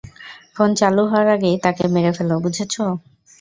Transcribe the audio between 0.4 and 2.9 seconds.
Phone চালু হওয়ার আগেই তাকে মেরে ফেল, বুঝেছ?